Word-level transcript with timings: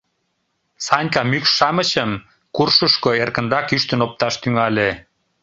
Санька 0.85 1.21
мӱкш-шамычым 1.31 2.11
куршышко 2.55 3.09
эркынрак 3.23 3.67
ӱштын 3.77 3.99
опташ 4.05 4.33
тӱҥале. 4.41 4.89